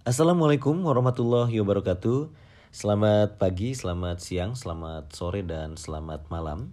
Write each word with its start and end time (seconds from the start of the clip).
Assalamualaikum 0.00 0.80
warahmatullahi 0.80 1.60
wabarakatuh. 1.60 2.32
Selamat 2.72 3.36
pagi, 3.36 3.76
selamat 3.76 4.24
siang, 4.24 4.56
selamat 4.56 5.12
sore, 5.12 5.44
dan 5.44 5.76
selamat 5.76 6.24
malam. 6.32 6.72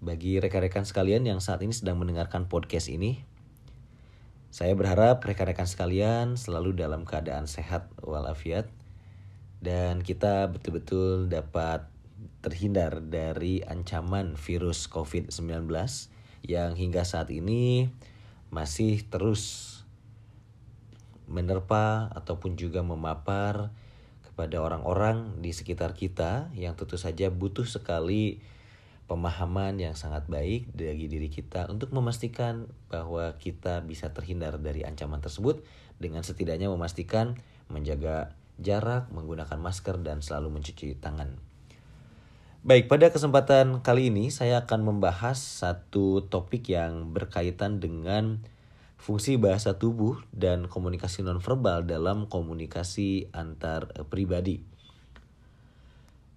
Bagi 0.00 0.40
rekan-rekan 0.40 0.88
sekalian 0.88 1.28
yang 1.28 1.44
saat 1.44 1.60
ini 1.60 1.76
sedang 1.76 2.00
mendengarkan 2.00 2.48
podcast 2.48 2.88
ini, 2.88 3.20
saya 4.48 4.72
berharap 4.72 5.20
rekan-rekan 5.20 5.68
sekalian 5.68 6.40
selalu 6.40 6.72
dalam 6.72 7.04
keadaan 7.04 7.44
sehat 7.44 7.92
walafiat 8.00 8.72
dan 9.60 10.00
kita 10.00 10.48
betul-betul 10.48 11.28
dapat 11.28 11.84
terhindar 12.40 13.04
dari 13.04 13.60
ancaman 13.68 14.40
virus 14.40 14.88
COVID-19 14.88 15.68
yang 16.48 16.72
hingga 16.72 17.04
saat 17.04 17.28
ini 17.28 17.92
masih 18.48 19.04
terus 19.12 19.73
menerpa 21.26 22.12
ataupun 22.12 22.56
juga 22.56 22.84
memapar 22.84 23.72
kepada 24.22 24.58
orang-orang 24.58 25.38
di 25.38 25.54
sekitar 25.54 25.94
kita 25.94 26.50
yang 26.58 26.74
tentu 26.74 26.98
saja 26.98 27.30
butuh 27.30 27.64
sekali 27.64 28.42
pemahaman 29.04 29.76
yang 29.76 29.94
sangat 29.94 30.24
baik 30.26 30.72
dari 30.72 31.06
diri 31.06 31.28
kita 31.28 31.68
untuk 31.68 31.92
memastikan 31.92 32.66
bahwa 32.88 33.36
kita 33.36 33.84
bisa 33.84 34.10
terhindar 34.16 34.56
dari 34.58 34.82
ancaman 34.82 35.20
tersebut 35.20 35.62
dengan 36.00 36.24
setidaknya 36.24 36.72
memastikan 36.72 37.38
menjaga 37.68 38.34
jarak, 38.58 39.10
menggunakan 39.12 39.58
masker 39.60 40.00
dan 40.00 40.24
selalu 40.24 40.60
mencuci 40.60 40.96
tangan. 40.98 41.36
Baik, 42.64 42.88
pada 42.88 43.12
kesempatan 43.12 43.84
kali 43.84 44.08
ini 44.08 44.32
saya 44.32 44.64
akan 44.64 44.88
membahas 44.88 45.36
satu 45.36 46.24
topik 46.32 46.72
yang 46.72 47.12
berkaitan 47.12 47.76
dengan 47.76 48.40
fungsi 49.04 49.36
bahasa 49.36 49.76
tubuh 49.76 50.16
dan 50.32 50.64
komunikasi 50.64 51.20
nonverbal 51.20 51.84
dalam 51.84 52.24
komunikasi 52.24 53.28
antar 53.36 53.92
pribadi. 54.08 54.64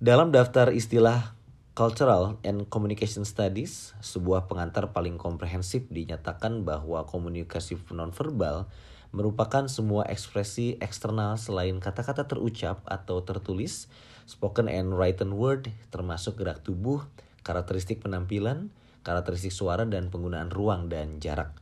Dalam 0.03 0.35
daftar 0.35 0.75
istilah 0.75 1.31
Cultural 1.79 2.35
and 2.43 2.67
Communication 2.67 3.23
Studies, 3.23 3.95
sebuah 4.03 4.51
pengantar 4.51 4.91
paling 4.91 5.15
komprehensif 5.15 5.87
dinyatakan 5.87 6.67
bahwa 6.67 7.07
komunikasi 7.07 7.79
nonverbal 7.87 8.67
merupakan 9.15 9.63
semua 9.71 10.03
ekspresi 10.11 10.75
eksternal 10.83 11.39
selain 11.39 11.79
kata-kata 11.79 12.27
terucap 12.27 12.83
atau 12.83 13.23
tertulis, 13.23 13.87
spoken 14.27 14.67
and 14.67 14.91
written 14.91 15.39
word, 15.39 15.71
termasuk 15.87 16.35
gerak 16.35 16.67
tubuh, 16.67 16.99
karakteristik 17.47 18.03
penampilan, 18.03 18.75
karakteristik 19.07 19.55
suara, 19.55 19.87
dan 19.87 20.11
penggunaan 20.11 20.51
ruang 20.51 20.91
dan 20.91 21.23
jarak. 21.23 21.55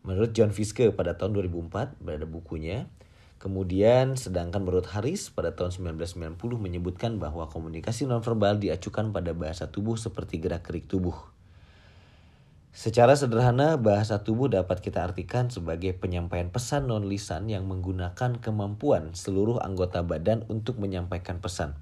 Menurut 0.00 0.32
John 0.32 0.48
Fiske 0.48 0.88
pada 0.96 1.20
tahun 1.20 1.36
2004 1.36 2.00
pada 2.00 2.24
bukunya, 2.24 2.88
kemudian 3.36 4.16
sedangkan 4.16 4.64
menurut 4.64 4.88
Harris 4.88 5.28
pada 5.28 5.52
tahun 5.52 5.96
1990 5.96 6.40
menyebutkan 6.56 7.20
bahwa 7.20 7.48
komunikasi 7.52 8.08
nonverbal 8.08 8.56
diacukan 8.56 9.12
pada 9.12 9.36
bahasa 9.36 9.68
tubuh 9.68 10.00
seperti 10.00 10.40
gerak-gerik 10.40 10.88
tubuh. 10.88 11.16
Secara 12.70 13.18
sederhana, 13.18 13.74
bahasa 13.74 14.22
tubuh 14.22 14.46
dapat 14.46 14.78
kita 14.78 15.02
artikan 15.02 15.50
sebagai 15.50 15.90
penyampaian 15.90 16.54
pesan 16.54 16.86
non-lisan 16.86 17.50
yang 17.50 17.66
menggunakan 17.66 18.38
kemampuan 18.38 19.10
seluruh 19.10 19.58
anggota 19.58 20.06
badan 20.06 20.46
untuk 20.46 20.78
menyampaikan 20.78 21.42
pesan. 21.42 21.74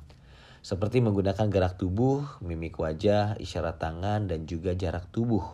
Seperti 0.65 1.05
menggunakan 1.05 1.53
gerak 1.53 1.77
tubuh, 1.77 2.25
mimik 2.41 2.81
wajah, 2.81 3.37
isyarat 3.37 3.79
tangan, 3.79 4.27
dan 4.33 4.49
juga 4.49 4.73
jarak 4.73 5.07
tubuh. 5.13 5.45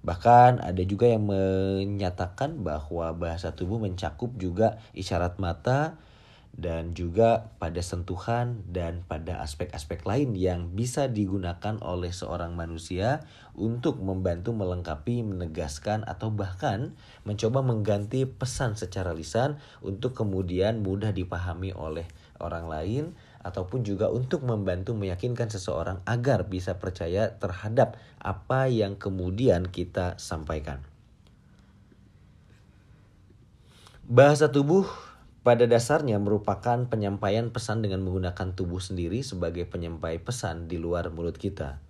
Bahkan 0.00 0.64
ada 0.64 0.82
juga 0.88 1.12
yang 1.12 1.28
menyatakan 1.28 2.64
bahwa 2.64 3.12
bahasa 3.12 3.52
tubuh 3.52 3.76
mencakup 3.76 4.32
juga 4.40 4.80
isyarat 4.96 5.36
mata 5.36 6.00
dan 6.56 6.98
juga 6.98 7.54
pada 7.62 7.78
sentuhan 7.78 8.66
dan 8.66 9.06
pada 9.06 9.38
aspek-aspek 9.38 10.02
lain 10.02 10.34
yang 10.34 10.74
bisa 10.74 11.06
digunakan 11.06 11.78
oleh 11.78 12.10
seorang 12.10 12.58
manusia 12.58 13.22
untuk 13.54 14.02
membantu 14.02 14.50
melengkapi, 14.50 15.22
menegaskan 15.22 16.02
atau 16.04 16.34
bahkan 16.34 16.98
mencoba 17.22 17.62
mengganti 17.62 18.26
pesan 18.26 18.74
secara 18.74 19.14
lisan 19.14 19.62
untuk 19.80 20.18
kemudian 20.18 20.82
mudah 20.82 21.14
dipahami 21.14 21.70
oleh 21.70 22.04
orang 22.42 22.66
lain 22.66 23.04
ataupun 23.40 23.82
juga 23.82 24.12
untuk 24.12 24.44
membantu 24.44 24.92
meyakinkan 24.92 25.48
seseorang 25.48 26.04
agar 26.04 26.44
bisa 26.48 26.76
percaya 26.76 27.32
terhadap 27.40 27.96
apa 28.20 28.68
yang 28.68 29.00
kemudian 29.00 29.68
kita 29.68 30.20
sampaikan. 30.20 30.84
Bahasa 34.04 34.50
tubuh 34.50 34.84
pada 35.40 35.64
dasarnya 35.64 36.20
merupakan 36.20 36.84
penyampaian 36.84 37.48
pesan 37.48 37.80
dengan 37.80 38.04
menggunakan 38.04 38.52
tubuh 38.52 38.82
sendiri 38.82 39.24
sebagai 39.24 39.64
penyampai 39.64 40.20
pesan 40.20 40.68
di 40.68 40.76
luar 40.76 41.08
mulut 41.08 41.40
kita. 41.40 41.80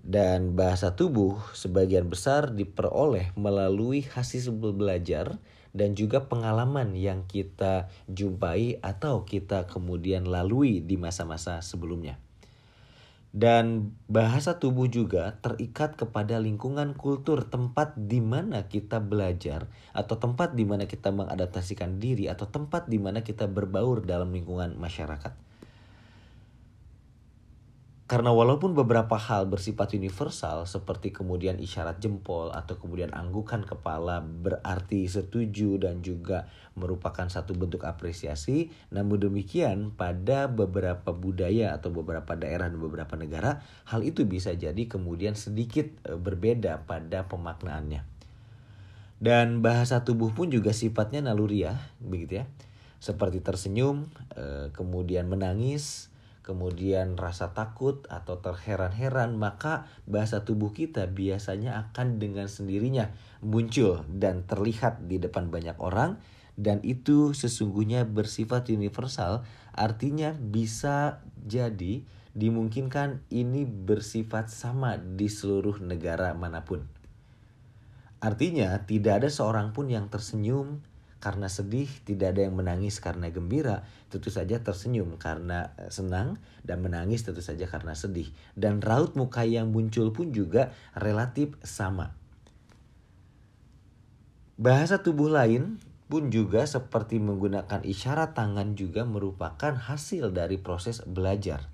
Dan 0.00 0.56
bahasa 0.56 0.96
tubuh 0.96 1.42
sebagian 1.52 2.08
besar 2.08 2.54
diperoleh 2.54 3.34
melalui 3.36 4.06
hasil 4.06 4.48
belajar 4.54 5.36
dan 5.70 5.94
juga 5.94 6.26
pengalaman 6.26 6.98
yang 6.98 7.26
kita 7.26 7.90
jumpai 8.10 8.82
atau 8.82 9.22
kita 9.22 9.66
kemudian 9.70 10.26
lalui 10.26 10.82
di 10.82 10.98
masa-masa 10.98 11.62
sebelumnya. 11.62 12.18
Dan 13.30 13.94
bahasa 14.10 14.58
tubuh 14.58 14.90
juga 14.90 15.38
terikat 15.38 15.94
kepada 15.94 16.42
lingkungan 16.42 16.98
kultur 16.98 17.46
tempat 17.46 17.94
di 17.94 18.18
mana 18.18 18.66
kita 18.66 18.98
belajar 18.98 19.70
atau 19.94 20.18
tempat 20.18 20.58
di 20.58 20.66
mana 20.66 20.90
kita 20.90 21.14
mengadaptasikan 21.14 22.02
diri 22.02 22.26
atau 22.26 22.50
tempat 22.50 22.90
di 22.90 22.98
mana 22.98 23.22
kita 23.22 23.46
berbaur 23.46 24.02
dalam 24.02 24.34
lingkungan 24.34 24.74
masyarakat. 24.74 25.49
Karena 28.10 28.34
walaupun 28.34 28.74
beberapa 28.74 29.14
hal 29.14 29.46
bersifat 29.46 29.94
universal 29.94 30.66
seperti 30.66 31.14
kemudian 31.14 31.62
isyarat 31.62 32.02
jempol 32.02 32.50
atau 32.50 32.74
kemudian 32.74 33.14
anggukan 33.14 33.62
kepala 33.62 34.18
berarti 34.18 35.06
setuju 35.06 35.78
dan 35.78 36.02
juga 36.02 36.50
merupakan 36.74 37.30
satu 37.30 37.54
bentuk 37.54 37.86
apresiasi, 37.86 38.74
namun 38.90 39.22
demikian 39.22 39.94
pada 39.94 40.50
beberapa 40.50 41.14
budaya 41.14 41.70
atau 41.78 41.94
beberapa 41.94 42.34
daerah 42.34 42.66
dan 42.66 42.82
beberapa 42.82 43.14
negara 43.14 43.62
hal 43.86 44.02
itu 44.02 44.26
bisa 44.26 44.58
jadi 44.58 44.90
kemudian 44.90 45.38
sedikit 45.38 45.86
e, 46.02 46.18
berbeda 46.18 46.82
pada 46.90 47.30
pemaknaannya. 47.30 48.02
Dan 49.22 49.62
bahasa 49.62 50.02
tubuh 50.02 50.34
pun 50.34 50.50
juga 50.50 50.74
sifatnya 50.74 51.30
naluriah, 51.30 51.78
begitu 52.02 52.42
ya. 52.42 52.50
Seperti 52.98 53.38
tersenyum, 53.38 54.10
e, 54.34 54.74
kemudian 54.74 55.30
menangis, 55.30 56.10
kemudian 56.40 57.14
rasa 57.20 57.52
takut 57.52 58.04
atau 58.08 58.40
terheran-heran, 58.40 59.36
maka 59.36 59.88
bahasa 60.08 60.42
tubuh 60.44 60.72
kita 60.72 61.08
biasanya 61.08 61.90
akan 61.90 62.18
dengan 62.18 62.48
sendirinya 62.48 63.12
muncul 63.44 64.04
dan 64.08 64.44
terlihat 64.48 65.06
di 65.08 65.20
depan 65.20 65.52
banyak 65.52 65.76
orang 65.78 66.20
dan 66.60 66.84
itu 66.84 67.32
sesungguhnya 67.32 68.04
bersifat 68.04 68.68
universal, 68.68 69.48
artinya 69.72 70.36
bisa 70.36 71.24
jadi 71.40 72.04
dimungkinkan 72.36 73.24
ini 73.32 73.64
bersifat 73.64 74.52
sama 74.52 75.00
di 75.00 75.32
seluruh 75.32 75.80
negara 75.80 76.36
mana 76.36 76.62
pun. 76.68 76.84
Artinya, 78.20 78.76
tidak 78.84 79.24
ada 79.24 79.30
seorang 79.32 79.72
pun 79.72 79.88
yang 79.88 80.12
tersenyum, 80.12 80.84
karena 81.20 81.52
sedih, 81.52 81.86
tidak 82.08 82.32
ada 82.34 82.48
yang 82.48 82.56
menangis 82.56 82.96
karena 82.96 83.28
gembira, 83.28 83.84
tentu 84.08 84.32
saja 84.32 84.58
tersenyum 84.64 85.20
karena 85.20 85.76
eh, 85.76 85.92
senang 85.92 86.40
dan 86.64 86.80
menangis 86.80 87.22
tentu 87.22 87.44
saja 87.44 87.68
karena 87.68 87.92
sedih. 87.92 88.32
Dan 88.56 88.80
raut 88.80 89.14
muka 89.14 89.44
yang 89.44 89.68
muncul 89.68 90.10
pun 90.16 90.32
juga 90.32 90.72
relatif 90.96 91.54
sama. 91.60 92.16
Bahasa 94.60 95.00
tubuh 95.00 95.28
lain 95.28 95.80
pun 96.10 96.28
juga 96.28 96.66
seperti 96.66 97.22
menggunakan 97.22 97.86
isyarat 97.86 98.34
tangan 98.34 98.74
juga 98.74 99.06
merupakan 99.06 99.76
hasil 99.76 100.34
dari 100.34 100.58
proses 100.58 101.06
belajar. 101.06 101.70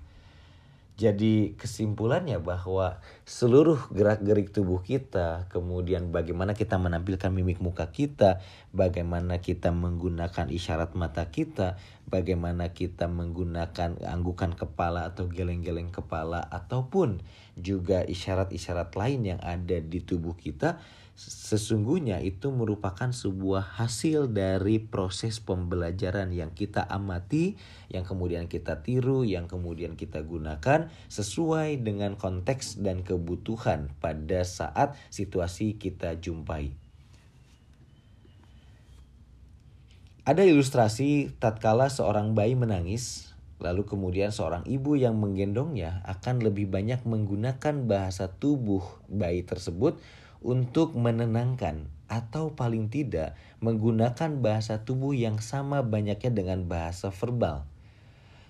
Jadi 0.97 1.53
kesimpulannya 1.53 2.41
bahwa 2.41 2.97
seluruh 3.21 3.77
gerak-gerik 3.93 4.49
tubuh 4.49 4.81
kita, 4.81 5.45
kemudian 5.53 6.09
bagaimana 6.09 6.57
kita 6.57 6.81
menampilkan 6.81 7.29
mimik 7.29 7.61
muka 7.61 7.93
kita, 7.93 8.41
bagaimana 8.73 9.37
kita 9.37 9.69
menggunakan 9.69 10.49
isyarat 10.49 10.97
mata 10.97 11.29
kita, 11.29 11.77
bagaimana 12.09 12.73
kita 12.73 13.05
menggunakan 13.05 14.01
anggukan 14.09 14.57
kepala 14.57 15.05
atau 15.13 15.29
geleng-geleng 15.29 15.93
kepala 15.93 16.41
ataupun 16.49 17.21
juga 17.53 18.01
isyarat-isyarat 18.01 18.89
lain 18.97 19.37
yang 19.37 19.41
ada 19.45 19.77
di 19.77 20.01
tubuh 20.01 20.33
kita 20.33 20.81
sesungguhnya 21.17 22.21
itu 22.21 22.53
merupakan 22.53 23.09
sebuah 23.09 23.81
hasil 23.81 24.29
dari 24.29 24.77
proses 24.77 25.41
pembelajaran 25.41 26.29
yang 26.29 26.53
kita 26.53 26.85
amati, 26.85 27.57
yang 27.89 28.05
kemudian 28.05 28.45
kita 28.45 28.85
tiru, 28.85 29.25
yang 29.25 29.49
kemudian 29.49 29.97
kita 29.97 30.21
gunakan 30.21 30.93
sesuai 31.09 31.81
dengan 31.81 32.21
konteks 32.21 32.85
dan 32.85 33.01
kebutuhan 33.01 33.89
pada 33.97 34.45
saat 34.45 34.93
situasi 35.09 35.81
kita 35.81 36.21
jumpai. 36.21 36.77
Ada 40.21 40.45
ilustrasi 40.45 41.33
tatkala 41.41 41.89
seorang 41.89 42.37
bayi 42.37 42.53
menangis, 42.53 43.33
lalu 43.57 43.89
kemudian 43.89 44.29
seorang 44.29 44.61
ibu 44.69 44.93
yang 44.93 45.17
menggendongnya 45.17 46.05
akan 46.05 46.45
lebih 46.45 46.69
banyak 46.69 47.01
menggunakan 47.09 47.89
bahasa 47.89 48.29
tubuh 48.29 48.85
bayi 49.09 49.41
tersebut 49.41 49.97
untuk 50.41 50.95
menenangkan 50.97 51.89
atau 52.07 52.55
paling 52.55 52.87
tidak 52.87 53.35
menggunakan 53.59 54.39
bahasa 54.39 54.87
tubuh 54.87 55.11
yang 55.11 55.43
sama 55.43 55.83
banyaknya 55.83 56.31
dengan 56.31 56.65
bahasa 56.65 57.11
verbal. 57.11 57.67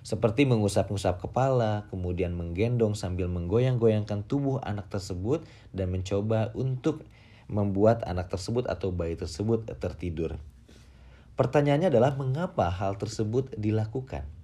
Seperti 0.07 0.47
mengusap-ngusap 0.47 1.19
kepala, 1.19 1.83
kemudian 1.91 2.31
menggendong 2.31 2.95
sambil 2.95 3.27
menggoyang-goyangkan 3.27 4.23
tubuh 4.23 4.63
anak 4.63 4.87
tersebut 4.87 5.43
dan 5.75 5.91
mencoba 5.91 6.55
untuk 6.55 7.03
membuat 7.51 8.07
anak 8.07 8.31
tersebut 8.31 8.71
atau 8.71 8.95
bayi 8.95 9.19
tersebut 9.19 9.67
tertidur. 9.79 10.39
Pertanyaannya 11.35 11.91
adalah 11.91 12.15
mengapa 12.15 12.71
hal 12.71 12.95
tersebut 12.95 13.51
dilakukan? 13.59 14.36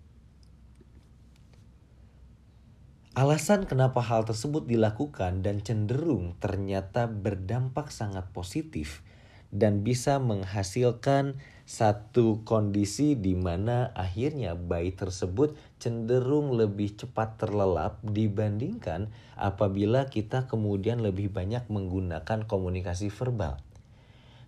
Alasan 3.14 3.70
kenapa 3.70 4.02
hal 4.02 4.26
tersebut 4.26 4.66
dilakukan 4.66 5.46
dan 5.46 5.62
cenderung 5.62 6.34
ternyata 6.42 7.06
berdampak 7.06 7.94
sangat 7.94 8.26
positif 8.34 9.06
dan 9.54 9.86
bisa 9.86 10.18
menghasilkan 10.18 11.38
satu 11.70 12.42
kondisi 12.42 13.14
di 13.14 13.38
mana 13.38 13.94
akhirnya 13.94 14.58
bayi 14.58 14.98
tersebut 14.98 15.54
cenderung 15.78 16.58
lebih 16.58 16.98
cepat 16.98 17.38
terlelap 17.38 18.02
dibandingkan 18.02 19.14
apabila 19.38 20.10
kita 20.10 20.50
kemudian 20.50 20.98
lebih 21.06 21.30
banyak 21.30 21.70
menggunakan 21.70 22.50
komunikasi 22.50 23.14
verbal. 23.14 23.62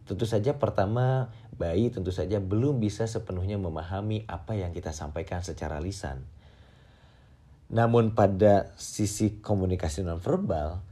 Tentu 0.10 0.26
saja 0.26 0.58
pertama 0.58 1.30
bayi 1.54 1.94
tentu 1.94 2.10
saja 2.10 2.42
belum 2.42 2.82
bisa 2.82 3.06
sepenuhnya 3.06 3.62
memahami 3.62 4.26
apa 4.26 4.58
yang 4.58 4.74
kita 4.74 4.90
sampaikan 4.90 5.46
secara 5.46 5.78
lisan. 5.78 6.26
Namun 7.70 8.14
pada 8.14 8.74
sisi 8.78 9.42
komunikasi 9.42 10.06
nonverbal, 10.06 10.86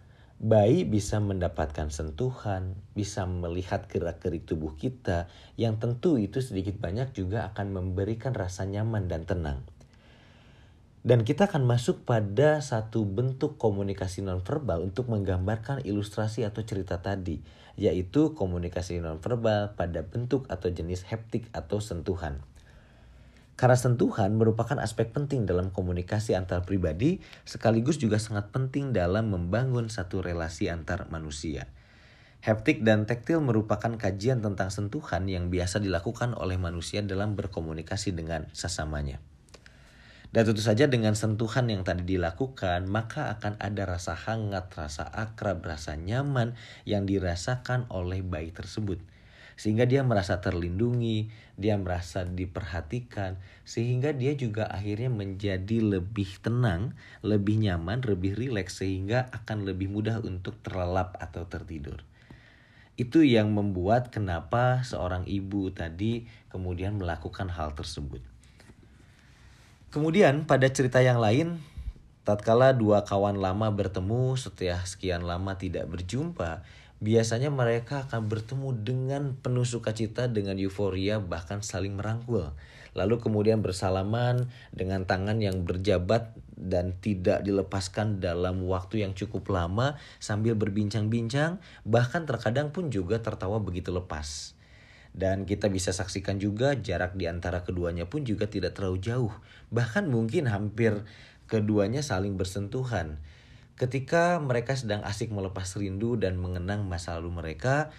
bayi 0.44 0.84
bisa 0.84 1.22
mendapatkan 1.22 1.94
sentuhan, 1.94 2.76
bisa 2.98 3.24
melihat 3.30 3.88
gerak-gerik 3.88 4.44
tubuh 4.44 4.76
kita 4.76 5.32
yang 5.56 5.78
tentu 5.78 6.20
itu 6.20 6.44
sedikit 6.44 6.76
banyak 6.82 7.14
juga 7.16 7.48
akan 7.54 7.72
memberikan 7.72 8.34
rasa 8.34 8.66
nyaman 8.66 9.06
dan 9.06 9.24
tenang. 9.24 9.62
Dan 11.04 11.28
kita 11.28 11.52
akan 11.52 11.68
masuk 11.68 12.08
pada 12.08 12.64
satu 12.64 13.04
bentuk 13.04 13.60
komunikasi 13.60 14.24
nonverbal 14.24 14.80
untuk 14.88 15.12
menggambarkan 15.12 15.84
ilustrasi 15.84 16.48
atau 16.48 16.64
cerita 16.64 17.04
tadi, 17.04 17.44
yaitu 17.76 18.32
komunikasi 18.32 19.04
nonverbal 19.04 19.76
pada 19.76 20.08
bentuk 20.08 20.48
atau 20.48 20.72
jenis 20.72 21.04
haptik 21.12 21.52
atau 21.52 21.84
sentuhan. 21.84 22.40
Karena 23.54 23.78
sentuhan 23.78 24.34
merupakan 24.34 24.82
aspek 24.82 25.14
penting 25.14 25.46
dalam 25.46 25.70
komunikasi 25.70 26.34
antar 26.34 26.66
pribadi, 26.66 27.22
sekaligus 27.46 28.02
juga 28.02 28.18
sangat 28.18 28.50
penting 28.50 28.92
dalam 28.98 29.30
membangun 29.30 29.94
satu 29.94 30.26
relasi 30.26 30.74
antar 30.74 31.06
manusia. 31.14 31.70
Haptik 32.44 32.84
dan 32.84 33.08
tektil 33.08 33.40
merupakan 33.40 33.96
kajian 33.96 34.44
tentang 34.44 34.68
sentuhan 34.68 35.30
yang 35.32 35.48
biasa 35.48 35.80
dilakukan 35.80 36.36
oleh 36.36 36.60
manusia 36.60 37.00
dalam 37.00 37.40
berkomunikasi 37.40 38.12
dengan 38.12 38.52
sesamanya. 38.52 39.24
Dan 40.34 40.50
tentu 40.50 40.66
saja 40.66 40.90
dengan 40.90 41.14
sentuhan 41.14 41.70
yang 41.70 41.86
tadi 41.86 42.18
dilakukan, 42.18 42.90
maka 42.90 43.30
akan 43.38 43.54
ada 43.62 43.86
rasa 43.86 44.18
hangat, 44.18 44.66
rasa 44.74 45.06
akrab, 45.06 45.62
rasa 45.62 45.94
nyaman 45.94 46.58
yang 46.90 47.06
dirasakan 47.06 47.86
oleh 47.94 48.26
bayi 48.26 48.50
tersebut. 48.50 48.98
Sehingga 49.54 49.86
dia 49.86 50.02
merasa 50.02 50.42
terlindungi, 50.42 51.30
dia 51.54 51.78
merasa 51.78 52.26
diperhatikan, 52.26 53.38
sehingga 53.64 54.12
dia 54.12 54.34
juga 54.34 54.66
akhirnya 54.70 55.14
menjadi 55.14 55.78
lebih 55.80 56.42
tenang, 56.42 56.98
lebih 57.22 57.62
nyaman, 57.62 58.02
lebih 58.02 58.34
rileks, 58.34 58.82
sehingga 58.82 59.30
akan 59.30 59.70
lebih 59.70 59.90
mudah 59.94 60.20
untuk 60.26 60.58
terlelap 60.66 61.16
atau 61.22 61.46
tertidur. 61.46 62.02
Itu 62.94 63.26
yang 63.26 63.50
membuat 63.58 64.14
kenapa 64.14 64.86
seorang 64.86 65.26
ibu 65.26 65.74
tadi 65.74 66.30
kemudian 66.54 67.02
melakukan 67.02 67.50
hal 67.50 67.74
tersebut. 67.74 68.22
Kemudian 69.90 70.46
pada 70.46 70.70
cerita 70.70 71.02
yang 71.02 71.18
lain, 71.22 71.62
tatkala 72.26 72.74
dua 72.74 73.06
kawan 73.06 73.38
lama 73.38 73.70
bertemu 73.74 74.38
setelah 74.38 74.82
sekian 74.86 75.26
lama 75.26 75.58
tidak 75.58 75.86
berjumpa, 75.86 76.66
biasanya 77.04 77.52
mereka 77.52 78.08
akan 78.08 78.32
bertemu 78.32 78.70
dengan 78.80 79.24
penuh 79.36 79.68
sukacita, 79.68 80.32
dengan 80.32 80.56
euforia, 80.56 81.20
bahkan 81.20 81.60
saling 81.60 82.00
merangkul. 82.00 82.56
Lalu 82.96 83.20
kemudian 83.20 83.60
bersalaman 83.60 84.48
dengan 84.72 85.04
tangan 85.04 85.44
yang 85.44 85.68
berjabat 85.68 86.32
dan 86.56 86.96
tidak 87.04 87.44
dilepaskan 87.44 88.24
dalam 88.24 88.64
waktu 88.64 89.04
yang 89.04 89.12
cukup 89.12 89.52
lama 89.52 90.00
sambil 90.24 90.56
berbincang-bincang, 90.56 91.60
bahkan 91.84 92.24
terkadang 92.24 92.72
pun 92.72 92.88
juga 92.88 93.20
tertawa 93.20 93.60
begitu 93.60 93.92
lepas. 93.92 94.56
Dan 95.12 95.44
kita 95.46 95.70
bisa 95.70 95.92
saksikan 95.92 96.40
juga 96.40 96.74
jarak 96.74 97.20
di 97.20 97.28
antara 97.28 97.68
keduanya 97.68 98.08
pun 98.08 98.24
juga 98.26 98.48
tidak 98.48 98.80
terlalu 98.80 99.04
jauh. 99.04 99.34
Bahkan 99.70 100.10
mungkin 100.10 100.48
hampir 100.50 101.06
keduanya 101.52 102.02
saling 102.02 102.40
bersentuhan. 102.40 103.22
Ketika 103.74 104.38
mereka 104.38 104.78
sedang 104.78 105.02
asik 105.02 105.34
melepas 105.34 105.66
rindu 105.74 106.14
dan 106.14 106.38
mengenang 106.38 106.86
masa 106.86 107.18
lalu 107.18 107.42
mereka, 107.42 107.90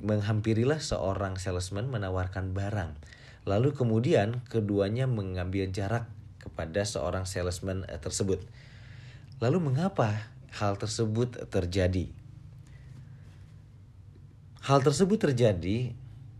menghampirilah 0.00 0.80
seorang 0.80 1.36
salesman 1.36 1.92
menawarkan 1.92 2.56
barang. 2.56 2.96
Lalu 3.44 3.76
kemudian 3.76 4.40
keduanya 4.48 5.04
mengambil 5.04 5.68
jarak 5.68 6.08
kepada 6.40 6.84
seorang 6.88 7.28
salesman 7.28 7.84
eh, 7.88 8.00
tersebut. 8.00 8.40
Lalu 9.44 9.72
mengapa 9.72 10.32
hal 10.56 10.80
tersebut 10.80 11.52
terjadi? 11.52 12.08
Hal 14.64 14.80
tersebut 14.80 15.20
terjadi 15.20 15.92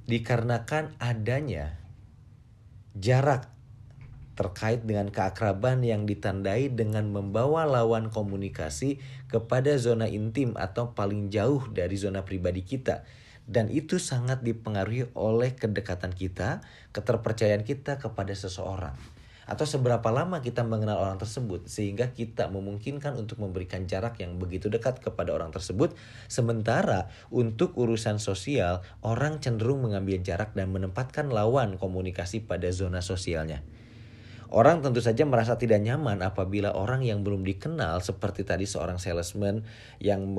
dikarenakan 0.09 0.97
adanya 0.97 1.77
jarak 2.97 3.54
terkait 4.35 4.83
dengan 4.83 5.11
keakraban 5.11 5.83
yang 5.83 6.07
ditandai 6.07 6.71
dengan 6.71 7.11
membawa 7.11 7.67
lawan 7.67 8.11
komunikasi 8.11 8.99
kepada 9.31 9.75
zona 9.79 10.11
intim 10.11 10.55
atau 10.55 10.95
paling 10.95 11.31
jauh 11.31 11.67
dari 11.71 11.95
zona 11.95 12.27
pribadi 12.27 12.67
kita. 12.67 13.07
Dan 13.45 13.69
itu 13.69 14.01
sangat 14.01 14.41
dipengaruhi 14.41 15.13
oleh 15.13 15.53
kedekatan 15.53 16.17
kita, 16.17 16.65
keterpercayaan 16.97 17.63
kita 17.63 18.01
kepada 18.01 18.33
seseorang 18.33 18.97
atau 19.45 19.69
seberapa 19.69 20.09
lama 20.09 20.41
kita 20.41 20.65
mengenal 20.65 21.01
orang 21.01 21.21
tersebut 21.21 21.69
sehingga 21.69 22.17
kita 22.17 22.49
memungkinkan 22.49 23.13
untuk 23.17 23.41
memberikan 23.41 23.85
jarak 23.85 24.17
yang 24.21 24.41
begitu 24.41 24.73
dekat 24.73 25.05
kepada 25.05 25.37
orang 25.37 25.53
tersebut 25.53 25.93
sementara 26.33 27.13
untuk 27.29 27.77
urusan 27.77 28.17
sosial 28.17 28.81
orang 29.05 29.45
cenderung 29.45 29.85
mengambil 29.85 30.21
jarak 30.25 30.57
dan 30.57 30.73
menempatkan 30.73 31.29
lawan 31.29 31.77
komunikasi 31.77 32.49
pada 32.49 32.73
zona 32.73 33.05
sosialnya. 33.05 33.61
Orang 34.55 34.87
tentu 34.87 35.03
saja 35.03 35.27
merasa 35.27 35.59
tidak 35.59 35.83
nyaman 35.83 36.23
apabila 36.23 36.71
orang 36.79 37.03
yang 37.03 37.27
belum 37.27 37.43
dikenal 37.43 37.99
seperti 38.07 38.47
tadi 38.47 38.71
seorang 38.71 39.03
salesman 39.03 39.67
yang, 39.99 40.31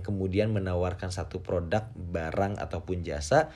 kemudian 0.00 0.48
menawarkan 0.48 1.12
satu 1.12 1.44
produk, 1.44 1.84
barang 1.92 2.56
ataupun 2.56 3.04
jasa 3.04 3.52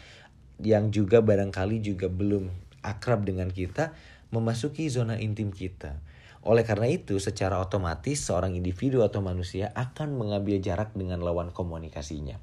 yang 0.61 0.93
juga 0.93 1.25
barangkali 1.25 1.81
juga 1.81 2.13
belum 2.13 2.53
akrab 2.85 3.25
dengan 3.25 3.49
kita 3.49 3.97
memasuki 4.29 4.93
zona 4.93 5.17
intim 5.17 5.49
kita. 5.49 5.97
Oleh 6.45 6.69
karena 6.69 6.93
itu, 6.93 7.17
secara 7.17 7.57
otomatis 7.57 8.21
seorang 8.21 8.53
individu 8.53 9.01
atau 9.01 9.25
manusia 9.25 9.73
akan 9.73 10.21
mengambil 10.21 10.61
jarak 10.61 10.93
dengan 10.93 11.25
lawan 11.25 11.49
komunikasinya. 11.49 12.37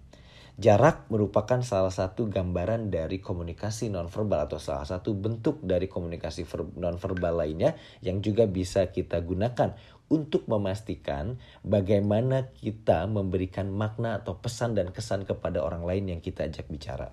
Jarak 0.62 1.10
merupakan 1.10 1.58
salah 1.66 1.90
satu 1.90 2.30
gambaran 2.30 2.94
dari 2.94 3.18
komunikasi 3.18 3.90
nonverbal 3.90 4.46
atau 4.46 4.62
salah 4.62 4.86
satu 4.86 5.18
bentuk 5.18 5.58
dari 5.66 5.90
komunikasi 5.90 6.46
nonverbal 6.78 7.34
lainnya 7.34 7.74
yang 8.06 8.22
juga 8.22 8.46
bisa 8.46 8.94
kita 8.94 9.26
gunakan 9.26 9.74
untuk 10.14 10.46
memastikan 10.46 11.42
bagaimana 11.66 12.54
kita 12.54 13.10
memberikan 13.10 13.74
makna 13.74 14.22
atau 14.22 14.38
pesan 14.38 14.78
dan 14.78 14.94
kesan 14.94 15.26
kepada 15.26 15.66
orang 15.66 15.82
lain 15.82 16.14
yang 16.14 16.22
kita 16.22 16.46
ajak 16.46 16.70
bicara. 16.70 17.10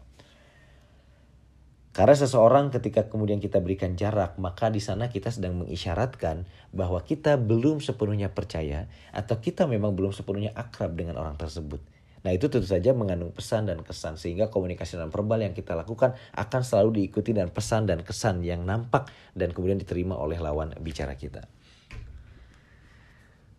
Karena 1.97 2.21
seseorang 2.21 2.69
ketika 2.69 3.09
kemudian 3.09 3.41
kita 3.41 3.65
berikan 3.65 3.97
jarak, 3.97 4.37
maka 4.37 4.69
di 4.69 4.85
sana 4.85 5.09
kita 5.09 5.33
sedang 5.33 5.65
mengisyaratkan 5.65 6.45
bahwa 6.77 7.01
kita 7.01 7.41
belum 7.41 7.81
sepenuhnya 7.81 8.29
percaya 8.29 8.93
atau 9.09 9.41
kita 9.41 9.65
memang 9.65 9.97
belum 9.97 10.13
sepenuhnya 10.13 10.53
akrab 10.53 10.93
dengan 11.01 11.17
orang 11.17 11.41
tersebut. 11.41 11.81
Nah 12.27 12.31
itu 12.35 12.51
tentu 12.51 12.67
saja 12.67 12.91
mengandung 12.95 13.31
pesan 13.31 13.71
dan 13.71 13.83
kesan 13.87 14.19
sehingga 14.19 14.51
komunikasi 14.51 14.99
non 14.99 15.15
verbal 15.15 15.43
yang 15.43 15.55
kita 15.55 15.79
lakukan 15.79 16.19
akan 16.35 16.61
selalu 16.67 17.05
diikuti 17.05 17.31
dan 17.31 17.51
pesan 17.53 17.87
dan 17.87 18.03
kesan 18.03 18.43
yang 18.43 18.67
nampak 18.67 19.07
dan 19.39 19.55
kemudian 19.55 19.79
diterima 19.79 20.19
oleh 20.19 20.39
lawan 20.43 20.75
bicara 20.83 21.15
kita. 21.15 21.47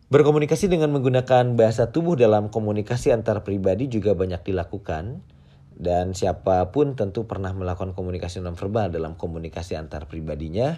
Berkomunikasi 0.09 0.73
dengan 0.73 0.89
menggunakan 0.89 1.53
bahasa 1.53 1.93
tubuh 1.93 2.17
dalam 2.17 2.49
komunikasi 2.49 3.13
antar 3.13 3.45
pribadi 3.45 3.85
juga 3.85 4.17
banyak 4.17 4.41
dilakukan 4.41 5.21
Dan 5.79 6.11
siapa 6.11 6.75
pun 6.75 6.99
tentu 6.99 7.23
pernah 7.23 7.55
melakukan 7.55 7.95
komunikasi 7.95 8.43
nonverbal 8.43 8.91
dalam 8.91 9.15
komunikasi 9.15 9.79
antar 9.79 10.11
pribadinya. 10.11 10.75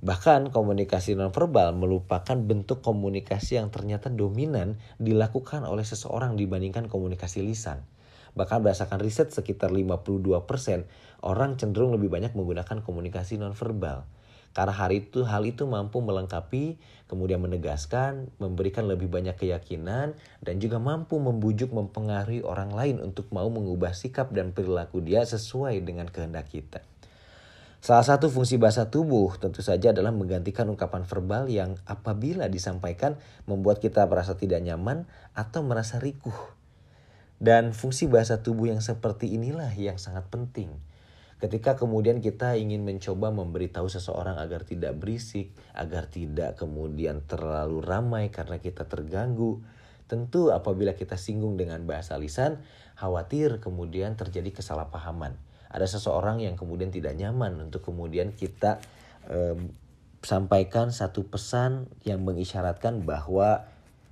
Bahkan 0.00 0.48
komunikasi 0.48 1.12
nonverbal 1.12 1.76
merupakan 1.76 2.32
bentuk 2.32 2.80
komunikasi 2.80 3.60
yang 3.60 3.68
ternyata 3.68 4.08
dominan 4.08 4.80
dilakukan 4.96 5.68
oleh 5.68 5.84
seseorang 5.84 6.40
dibandingkan 6.40 6.88
komunikasi 6.88 7.44
lisan. 7.44 7.84
Bahkan 8.32 8.64
berdasarkan 8.64 8.96
riset 8.96 9.28
sekitar 9.28 9.68
52% 9.68 10.16
orang 11.20 11.60
cenderung 11.60 11.92
lebih 11.92 12.08
banyak 12.08 12.32
menggunakan 12.32 12.80
komunikasi 12.80 13.36
nonverbal. 13.36 14.08
Karena 14.50 14.74
hari 14.74 15.06
itu 15.06 15.22
hal 15.22 15.46
itu 15.46 15.62
mampu 15.68 16.02
melengkapi, 16.02 16.80
kemudian 17.06 17.38
menegaskan, 17.38 18.34
memberikan 18.42 18.88
lebih 18.90 19.06
banyak 19.06 19.36
keyakinan 19.38 20.18
dan 20.42 20.54
juga 20.58 20.82
mampu 20.82 21.22
membujuk 21.22 21.70
mempengaruhi 21.70 22.42
orang 22.42 22.74
lain 22.74 22.98
untuk 22.98 23.30
mau 23.30 23.46
mengubah 23.46 23.94
sikap 23.94 24.34
dan 24.34 24.50
perilaku 24.50 25.04
dia 25.04 25.22
sesuai 25.22 25.78
dengan 25.86 26.10
kehendak 26.10 26.50
kita. 26.50 26.82
Salah 27.80 28.04
satu 28.04 28.28
fungsi 28.28 28.60
bahasa 28.60 28.92
tubuh 28.92 29.40
tentu 29.40 29.64
saja 29.64 29.96
adalah 29.96 30.12
menggantikan 30.12 30.68
ungkapan 30.68 31.08
verbal 31.08 31.48
yang 31.48 31.80
apabila 31.88 32.48
disampaikan 32.52 33.16
membuat 33.48 33.80
kita 33.80 34.04
merasa 34.04 34.36
tidak 34.36 34.60
nyaman 34.60 35.08
atau 35.32 35.64
merasa 35.64 35.96
rikuh. 35.96 36.36
Dan 37.40 37.72
fungsi 37.72 38.04
bahasa 38.04 38.44
tubuh 38.44 38.68
yang 38.68 38.84
seperti 38.84 39.32
inilah 39.32 39.72
yang 39.72 39.96
sangat 39.96 40.28
penting 40.28 40.76
Ketika 41.40 41.72
kemudian 41.72 42.20
kita 42.20 42.60
ingin 42.60 42.84
mencoba 42.84 43.32
memberitahu 43.32 43.88
seseorang 43.88 44.36
agar 44.36 44.68
tidak 44.68 44.92
berisik, 45.00 45.56
agar 45.72 46.04
tidak 46.04 46.60
kemudian 46.60 47.24
terlalu 47.24 47.80
ramai 47.80 48.28
karena 48.28 48.60
kita 48.60 48.84
terganggu, 48.84 49.64
tentu 50.04 50.52
apabila 50.52 50.92
kita 50.92 51.16
singgung 51.16 51.56
dengan 51.56 51.80
bahasa 51.88 52.20
lisan, 52.20 52.60
khawatir 53.00 53.56
kemudian 53.64 54.20
terjadi 54.20 54.52
kesalahpahaman. 54.52 55.32
Ada 55.70 55.86
seseorang 55.86 56.42
yang 56.42 56.58
kemudian 56.58 56.90
tidak 56.90 57.14
nyaman 57.14 57.70
untuk 57.70 57.86
kemudian 57.86 58.34
kita 58.34 58.82
eh, 59.30 59.56
sampaikan 60.20 60.92
satu 60.92 61.24
pesan 61.30 61.88
yang 62.04 62.20
mengisyaratkan 62.26 63.06
bahwa 63.06 63.64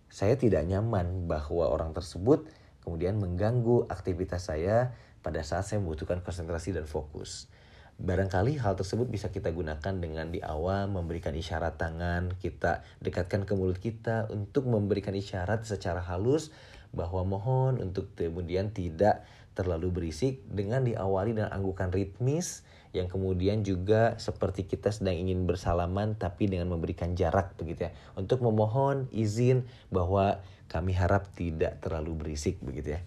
saya 0.08 0.40
tidak 0.40 0.64
nyaman 0.64 1.28
bahwa 1.28 1.68
orang 1.68 1.92
tersebut 1.92 2.48
kemudian 2.80 3.20
mengganggu 3.20 3.84
aktivitas 3.92 4.48
saya 4.48 4.96
pada 5.20 5.44
saat 5.44 5.68
saya 5.68 5.84
membutuhkan 5.84 6.24
konsentrasi 6.24 6.72
dan 6.72 6.88
fokus. 6.88 7.52
Barangkali 7.98 8.62
hal 8.62 8.78
tersebut 8.78 9.10
bisa 9.10 9.28
kita 9.34 9.50
gunakan 9.50 9.90
dengan 9.98 10.30
di 10.30 10.38
awal 10.38 10.86
memberikan 10.86 11.34
isyarat 11.34 11.82
tangan, 11.82 12.30
kita 12.38 12.86
dekatkan 13.02 13.42
ke 13.42 13.52
mulut 13.58 13.82
kita 13.82 14.30
untuk 14.30 14.70
memberikan 14.70 15.12
isyarat 15.18 15.66
secara 15.66 15.98
halus 16.06 16.54
bahwa 16.98 17.22
mohon 17.22 17.78
untuk 17.78 18.10
kemudian 18.18 18.74
tidak 18.74 19.22
terlalu 19.54 19.94
berisik 19.94 20.42
dengan 20.50 20.82
diawali 20.82 21.38
dengan 21.38 21.54
anggukan 21.54 21.94
ritmis 21.94 22.66
yang 22.90 23.06
kemudian 23.06 23.62
juga 23.62 24.18
seperti 24.18 24.66
kita 24.66 24.90
sedang 24.90 25.14
ingin 25.14 25.46
bersalaman 25.46 26.18
tapi 26.18 26.50
dengan 26.50 26.74
memberikan 26.74 27.14
jarak 27.14 27.54
begitu 27.54 27.86
ya 27.86 27.92
untuk 28.18 28.42
memohon 28.42 29.06
izin 29.14 29.62
bahwa 29.94 30.42
kami 30.66 30.92
harap 30.92 31.32
tidak 31.32 31.80
terlalu 31.80 32.18
berisik 32.18 32.60
begitu 32.60 32.98
ya. 32.98 33.02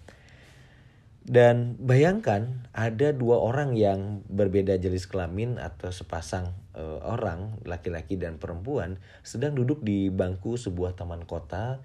Dan 1.21 1.77
bayangkan 1.77 2.65
ada 2.74 3.13
dua 3.13 3.38
orang 3.38 3.77
yang 3.77 4.25
berbeda 4.25 4.81
jenis 4.81 5.05
kelamin 5.05 5.62
atau 5.62 5.93
sepasang 5.93 6.50
e, 6.74 6.81
orang, 7.05 7.62
laki-laki 7.62 8.17
dan 8.17 8.41
perempuan, 8.41 8.98
sedang 9.21 9.53
duduk 9.53 9.86
di 9.86 10.10
bangku 10.10 10.57
sebuah 10.57 10.98
taman 10.98 11.29
kota. 11.29 11.77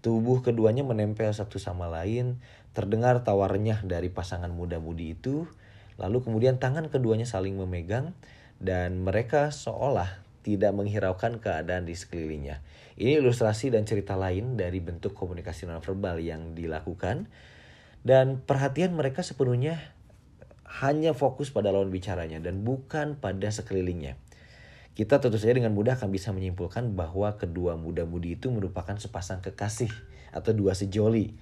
Tubuh 0.00 0.40
keduanya 0.40 0.80
menempel 0.80 1.28
satu 1.32 1.60
sama 1.60 1.88
lain, 1.92 2.40
terdengar 2.72 3.20
tawarnya 3.20 3.84
dari 3.84 4.08
pasangan 4.08 4.48
muda-mudi 4.48 5.12
itu. 5.12 5.44
Lalu 6.00 6.24
kemudian 6.24 6.56
tangan 6.56 6.88
keduanya 6.88 7.28
saling 7.28 7.60
memegang 7.60 8.16
dan 8.56 9.04
mereka 9.04 9.52
seolah 9.52 10.24
tidak 10.40 10.72
menghiraukan 10.72 11.36
keadaan 11.40 11.84
di 11.84 11.92
sekelilingnya. 11.92 12.64
Ini 12.96 13.20
ilustrasi 13.20 13.72
dan 13.72 13.84
cerita 13.84 14.16
lain 14.16 14.56
dari 14.56 14.80
bentuk 14.80 15.12
komunikasi 15.12 15.68
nonverbal 15.68 16.20
yang 16.20 16.56
dilakukan 16.56 17.28
dan 18.00 18.40
perhatian 18.40 18.96
mereka 18.96 19.20
sepenuhnya 19.20 19.92
hanya 20.80 21.12
fokus 21.12 21.52
pada 21.52 21.68
lawan 21.68 21.92
bicaranya 21.92 22.40
dan 22.40 22.64
bukan 22.64 23.20
pada 23.20 23.52
sekelilingnya. 23.52 24.16
Kita 25.00 25.16
tentu 25.16 25.40
saja 25.40 25.56
dengan 25.56 25.72
mudah 25.72 25.96
akan 25.96 26.12
bisa 26.12 26.28
menyimpulkan 26.28 26.92
bahwa 26.92 27.32
kedua 27.40 27.72
muda-mudi 27.80 28.36
itu 28.36 28.52
merupakan 28.52 28.92
sepasang 29.00 29.40
kekasih 29.40 29.88
atau 30.28 30.52
dua 30.52 30.76
sejoli. 30.76 31.40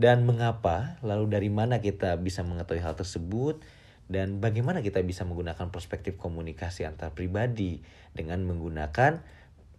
Dan 0.00 0.24
mengapa, 0.24 0.96
lalu 1.04 1.28
dari 1.28 1.52
mana 1.52 1.84
kita 1.84 2.16
bisa 2.16 2.40
mengetahui 2.48 2.80
hal 2.80 2.96
tersebut, 2.96 3.60
dan 4.08 4.40
bagaimana 4.40 4.80
kita 4.80 5.04
bisa 5.04 5.28
menggunakan 5.28 5.68
perspektif 5.68 6.16
komunikasi 6.16 6.88
antar 6.88 7.12
pribadi 7.12 7.84
dengan 8.16 8.40
menggunakan 8.48 9.20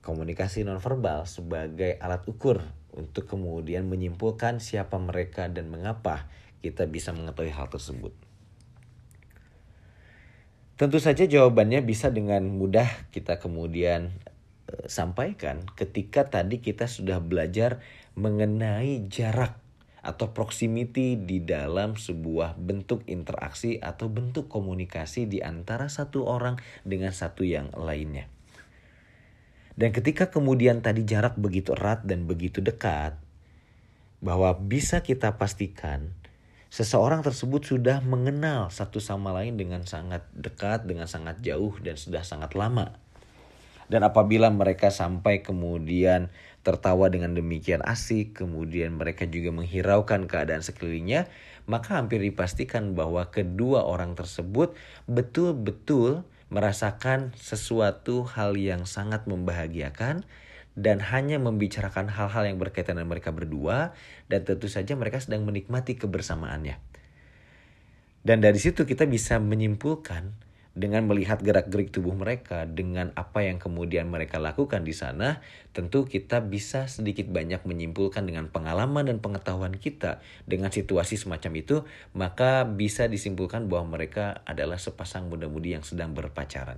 komunikasi 0.06 0.62
nonverbal 0.62 1.26
sebagai 1.26 1.98
alat 1.98 2.30
ukur 2.30 2.62
untuk 2.94 3.26
kemudian 3.26 3.90
menyimpulkan 3.90 4.62
siapa 4.62 5.02
mereka 5.02 5.50
dan 5.50 5.74
mengapa 5.74 6.30
kita 6.62 6.86
bisa 6.86 7.10
mengetahui 7.10 7.58
hal 7.58 7.74
tersebut. 7.74 8.27
Tentu 10.78 11.02
saja 11.02 11.26
jawabannya 11.26 11.82
bisa 11.82 12.14
dengan 12.14 12.46
mudah 12.54 13.10
kita 13.10 13.42
kemudian 13.42 14.14
e, 14.70 14.86
sampaikan 14.86 15.66
ketika 15.74 16.30
tadi 16.30 16.62
kita 16.62 16.86
sudah 16.86 17.18
belajar 17.18 17.82
mengenai 18.14 19.10
jarak 19.10 19.58
atau 20.06 20.38
proximity 20.38 21.18
di 21.18 21.42
dalam 21.42 21.98
sebuah 21.98 22.62
bentuk 22.62 23.02
interaksi 23.10 23.82
atau 23.82 24.06
bentuk 24.06 24.54
komunikasi 24.54 25.26
di 25.26 25.42
antara 25.42 25.90
satu 25.90 26.30
orang 26.30 26.62
dengan 26.86 27.10
satu 27.10 27.42
yang 27.42 27.74
lainnya. 27.74 28.30
Dan 29.74 29.90
ketika 29.90 30.30
kemudian 30.30 30.86
tadi 30.86 31.02
jarak 31.10 31.42
begitu 31.42 31.74
erat 31.74 32.06
dan 32.06 32.30
begitu 32.30 32.62
dekat, 32.62 33.18
bahwa 34.22 34.54
bisa 34.58 35.02
kita 35.02 35.42
pastikan 35.42 36.14
seseorang 36.68 37.24
tersebut 37.24 37.64
sudah 37.64 38.04
mengenal 38.04 38.70
satu 38.70 39.00
sama 39.02 39.34
lain 39.36 39.56
dengan 39.56 39.84
sangat 39.88 40.26
dekat, 40.36 40.88
dengan 40.88 41.08
sangat 41.08 41.40
jauh, 41.44 41.76
dan 41.80 41.96
sudah 41.96 42.22
sangat 42.24 42.54
lama. 42.54 42.96
Dan 43.88 44.04
apabila 44.04 44.52
mereka 44.52 44.92
sampai 44.92 45.40
kemudian 45.40 46.28
tertawa 46.68 47.08
dengan 47.08 47.32
demikian 47.32 47.80
asik, 47.88 48.36
kemudian 48.44 49.00
mereka 49.00 49.24
juga 49.24 49.56
menghiraukan 49.56 50.28
keadaan 50.28 50.60
sekelilingnya, 50.60 51.32
maka 51.64 51.96
hampir 51.96 52.20
dipastikan 52.20 52.92
bahwa 52.92 53.32
kedua 53.32 53.88
orang 53.88 54.20
tersebut 54.20 54.76
betul-betul 55.08 56.28
merasakan 56.52 57.32
sesuatu 57.40 58.28
hal 58.28 58.60
yang 58.60 58.84
sangat 58.84 59.24
membahagiakan 59.28 60.28
dan 60.78 61.02
hanya 61.02 61.42
membicarakan 61.42 62.06
hal-hal 62.14 62.46
yang 62.46 62.62
berkaitan 62.62 63.02
dengan 63.02 63.10
mereka 63.18 63.34
berdua 63.34 63.98
dan 64.30 64.46
tentu 64.46 64.70
saja 64.70 64.94
mereka 64.94 65.18
sedang 65.18 65.42
menikmati 65.42 65.98
kebersamaannya. 65.98 66.78
Dan 68.22 68.46
dari 68.46 68.62
situ 68.62 68.86
kita 68.86 69.10
bisa 69.10 69.42
menyimpulkan 69.42 70.38
dengan 70.78 71.10
melihat 71.10 71.42
gerak-gerik 71.42 71.90
tubuh 71.90 72.14
mereka, 72.14 72.70
dengan 72.70 73.10
apa 73.18 73.42
yang 73.42 73.58
kemudian 73.58 74.06
mereka 74.14 74.38
lakukan 74.38 74.86
di 74.86 74.94
sana, 74.94 75.42
tentu 75.74 76.06
kita 76.06 76.46
bisa 76.46 76.86
sedikit 76.86 77.26
banyak 77.34 77.66
menyimpulkan 77.66 78.22
dengan 78.30 78.54
pengalaman 78.54 79.10
dan 79.10 79.18
pengetahuan 79.18 79.74
kita 79.74 80.22
dengan 80.46 80.70
situasi 80.70 81.18
semacam 81.18 81.52
itu, 81.58 81.78
maka 82.14 82.62
bisa 82.70 83.10
disimpulkan 83.10 83.66
bahwa 83.66 83.98
mereka 83.98 84.46
adalah 84.46 84.78
sepasang 84.78 85.34
muda-mudi 85.34 85.74
yang 85.74 85.82
sedang 85.82 86.14
berpacaran. 86.14 86.78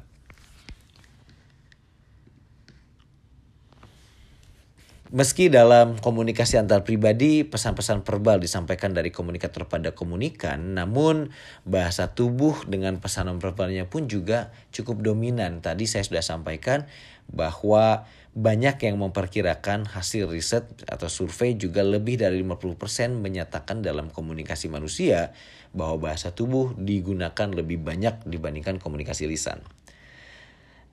Meski 5.10 5.50
dalam 5.50 5.98
komunikasi 5.98 6.62
antar 6.62 6.86
pribadi 6.86 7.42
pesan-pesan 7.42 8.06
verbal 8.06 8.38
disampaikan 8.38 8.94
dari 8.94 9.10
komunikator 9.10 9.66
pada 9.66 9.90
komunikan, 9.90 10.78
namun 10.78 11.34
bahasa 11.66 12.14
tubuh 12.14 12.54
dengan 12.70 13.02
pesanan 13.02 13.42
verbalnya 13.42 13.90
pun 13.90 14.06
juga 14.06 14.54
cukup 14.70 15.02
dominan. 15.02 15.66
Tadi 15.66 15.90
saya 15.90 16.06
sudah 16.06 16.22
sampaikan 16.22 16.86
bahwa 17.26 18.06
banyak 18.38 18.78
yang 18.86 19.02
memperkirakan 19.02 19.90
hasil 19.90 20.30
riset 20.30 20.70
atau 20.86 21.10
survei 21.10 21.58
juga 21.58 21.82
lebih 21.82 22.22
dari 22.22 22.46
50% 22.46 23.18
menyatakan 23.18 23.82
dalam 23.82 24.14
komunikasi 24.14 24.70
manusia 24.70 25.34
bahwa 25.74 26.14
bahasa 26.14 26.38
tubuh 26.38 26.78
digunakan 26.78 27.50
lebih 27.50 27.82
banyak 27.82 28.30
dibandingkan 28.30 28.78
komunikasi 28.78 29.26
lisan. 29.26 29.66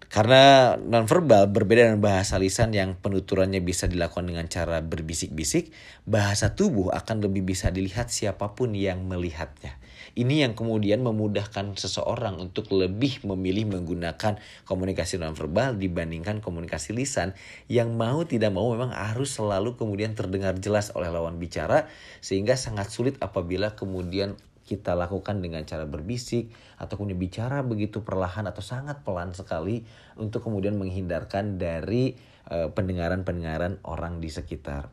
Karena 0.06 0.78
nonverbal 0.78 1.50
berbeda 1.50 1.90
dengan 1.90 2.00
bahasa 2.00 2.38
lisan 2.38 2.70
yang 2.72 2.94
penuturannya 2.96 3.58
bisa 3.60 3.90
dilakukan 3.90 4.30
dengan 4.30 4.46
cara 4.46 4.78
berbisik-bisik, 4.80 5.74
bahasa 6.06 6.54
tubuh 6.54 6.94
akan 6.94 7.26
lebih 7.26 7.42
bisa 7.42 7.74
dilihat 7.74 8.08
siapa 8.08 8.54
pun 8.54 8.72
yang 8.72 9.04
melihatnya. 9.04 9.76
Ini 10.16 10.48
yang 10.48 10.56
kemudian 10.56 11.04
memudahkan 11.04 11.76
seseorang 11.76 12.40
untuk 12.40 12.72
lebih 12.72 13.20
memilih 13.28 13.68
menggunakan 13.68 14.40
komunikasi 14.64 15.20
nonverbal 15.20 15.76
dibandingkan 15.76 16.40
komunikasi 16.40 16.96
lisan 16.96 17.36
yang 17.68 17.92
mau 18.00 18.24
tidak 18.24 18.54
mau 18.56 18.72
memang 18.72 18.96
harus 18.96 19.36
selalu 19.36 19.76
kemudian 19.76 20.16
terdengar 20.16 20.56
jelas 20.56 20.88
oleh 20.96 21.12
lawan 21.12 21.36
bicara 21.36 21.90
sehingga 22.24 22.56
sangat 22.56 22.88
sulit 22.88 23.20
apabila 23.20 23.76
kemudian 23.76 24.40
kita 24.66 24.98
lakukan 24.98 25.38
dengan 25.38 25.62
cara 25.62 25.86
berbisik 25.86 26.50
ataupun 26.82 27.14
bicara 27.14 27.62
begitu 27.62 28.02
perlahan 28.02 28.50
atau 28.50 28.60
sangat 28.60 29.06
pelan 29.06 29.30
sekali 29.30 29.86
untuk 30.18 30.42
kemudian 30.42 30.74
menghindarkan 30.74 31.56
dari 31.56 32.18
uh, 32.50 32.74
pendengaran-pendengaran 32.74 33.80
orang 33.86 34.18
di 34.18 34.28
sekitar. 34.28 34.90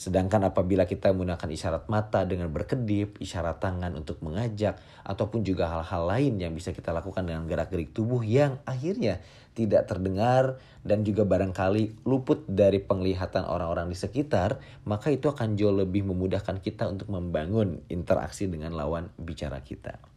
Sedangkan 0.00 0.40
apabila 0.48 0.88
kita 0.88 1.12
menggunakan 1.12 1.44
isyarat 1.52 1.84
mata 1.92 2.24
dengan 2.24 2.48
berkedip, 2.48 3.20
isyarat 3.20 3.60
tangan 3.60 3.92
untuk 3.92 4.24
mengajak, 4.24 4.80
ataupun 5.04 5.44
juga 5.44 5.68
hal-hal 5.68 6.08
lain 6.08 6.40
yang 6.40 6.56
bisa 6.56 6.72
kita 6.72 6.88
lakukan 6.88 7.20
dengan 7.20 7.44
gerak-gerik 7.44 7.92
tubuh 7.92 8.24
yang 8.24 8.56
akhirnya 8.64 9.20
tidak 9.52 9.92
terdengar 9.92 10.56
dan 10.80 11.04
juga 11.04 11.28
barangkali 11.28 12.08
luput 12.08 12.48
dari 12.48 12.80
penglihatan 12.80 13.44
orang-orang 13.44 13.92
di 13.92 13.96
sekitar, 14.00 14.56
maka 14.88 15.12
itu 15.12 15.28
akan 15.28 15.60
jauh 15.60 15.76
lebih 15.76 16.08
memudahkan 16.08 16.64
kita 16.64 16.88
untuk 16.88 17.12
membangun 17.12 17.84
interaksi 17.92 18.48
dengan 18.48 18.72
lawan 18.72 19.12
bicara 19.20 19.60
kita. 19.60 20.09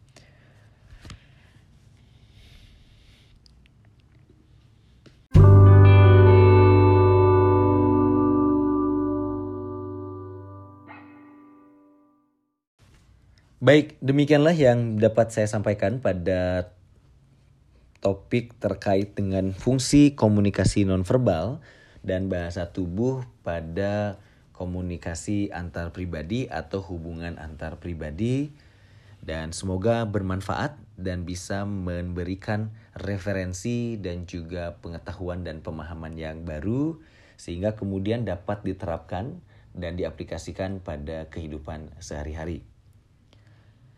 Baik, 13.64 13.96
demikianlah 14.04 14.52
yang 14.60 15.00
dapat 15.00 15.32
saya 15.32 15.48
sampaikan 15.48 16.04
pada 16.04 16.76
topik 18.04 18.60
terkait 18.60 19.16
dengan 19.16 19.56
fungsi 19.56 20.20
komunikasi 20.20 20.84
nonverbal 20.84 21.64
dan 22.04 22.28
bahasa 22.28 22.76
tubuh 22.76 23.24
pada 23.40 24.20
komunikasi 24.52 25.48
antar 25.56 25.96
pribadi 25.96 26.52
atau 26.52 26.84
hubungan 26.84 27.40
antar 27.40 27.80
pribadi 27.80 28.52
dan 29.24 29.56
semoga 29.56 30.04
bermanfaat 30.12 30.76
dan 31.00 31.24
bisa 31.24 31.64
memberikan 31.64 32.68
referensi 33.00 33.96
dan 33.96 34.28
juga 34.28 34.76
pengetahuan 34.84 35.48
dan 35.48 35.64
pemahaman 35.64 36.20
yang 36.20 36.44
baru 36.44 37.00
sehingga 37.40 37.80
kemudian 37.80 38.28
dapat 38.28 38.60
diterapkan 38.68 39.40
dan 39.72 39.96
diaplikasikan 39.96 40.84
pada 40.84 41.32
kehidupan 41.32 41.96
sehari-hari. 42.04 42.73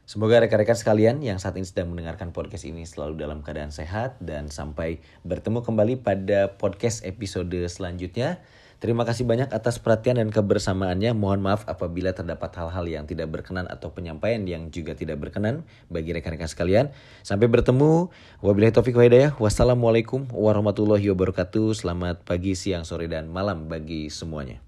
Semoga 0.05 0.37
rekan-rekan 0.37 0.77
sekalian 0.77 1.17
yang 1.25 1.41
saat 1.41 1.57
ini 1.57 1.65
sedang 1.65 1.89
mendengarkan 1.89 2.29
podcast 2.29 2.61
ini 2.69 2.85
selalu 2.85 3.17
dalam 3.17 3.41
keadaan 3.41 3.73
sehat 3.73 4.21
dan 4.21 4.53
sampai 4.53 5.01
bertemu 5.25 5.65
kembali 5.65 5.97
pada 6.05 6.53
podcast 6.61 7.01
episode 7.01 7.57
selanjutnya. 7.65 8.37
Terima 8.77 9.01
kasih 9.01 9.25
banyak 9.25 9.49
atas 9.49 9.81
perhatian 9.81 10.21
dan 10.21 10.29
kebersamaannya. 10.29 11.17
Mohon 11.17 11.41
maaf 11.49 11.65
apabila 11.65 12.13
terdapat 12.13 12.53
hal-hal 12.53 12.85
yang 12.85 13.09
tidak 13.09 13.33
berkenan 13.33 13.65
atau 13.65 13.89
penyampaian 13.89 14.45
yang 14.45 14.69
juga 14.69 14.93
tidak 14.93 15.17
berkenan 15.17 15.65
bagi 15.89 16.13
rekan-rekan 16.13 16.45
sekalian. 16.45 16.85
Sampai 17.25 17.49
bertemu. 17.49 18.13
Wabillahi 18.45 18.77
taufiq 18.77 18.93
hidayah. 18.93 19.33
Wassalamualaikum 19.41 20.29
warahmatullahi 20.29 21.09
wabarakatuh. 21.17 21.81
Selamat 21.81 22.21
pagi, 22.21 22.53
siang, 22.53 22.85
sore, 22.85 23.09
dan 23.09 23.25
malam 23.25 23.65
bagi 23.65 24.13
semuanya. 24.13 24.64